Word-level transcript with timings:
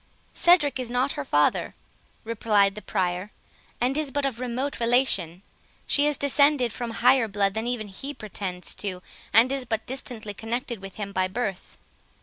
"Cedric 0.33 0.79
is 0.79 0.89
not 0.89 1.11
her 1.11 1.23
father," 1.23 1.75
replied 2.23 2.73
the 2.73 2.81
Prior, 2.81 3.29
"and 3.79 3.95
is 3.95 4.09
but 4.09 4.25
of 4.25 4.39
remote 4.39 4.79
relation: 4.79 5.43
she 5.85 6.07
is 6.07 6.17
descended 6.17 6.73
from 6.73 6.89
higher 7.05 7.27
blood 7.27 7.53
than 7.53 7.67
even 7.67 7.87
he 7.87 8.11
pretends 8.11 8.73
to, 8.73 9.03
and 9.31 9.51
is 9.51 9.63
but 9.63 9.85
distantly 9.85 10.33
connected 10.33 10.81
with 10.81 10.95
him 10.95 11.11
by 11.11 11.27
birth. 11.27 11.77